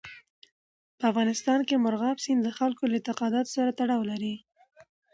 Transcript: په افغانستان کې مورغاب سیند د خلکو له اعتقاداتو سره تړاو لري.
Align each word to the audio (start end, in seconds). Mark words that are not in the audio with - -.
په 0.97 1.03
افغانستان 1.11 1.59
کې 1.67 1.81
مورغاب 1.83 2.17
سیند 2.25 2.41
د 2.43 2.49
خلکو 2.57 2.83
له 2.91 2.95
اعتقاداتو 2.99 3.53
سره 3.57 3.75
تړاو 3.79 4.01
لري. 4.11 4.35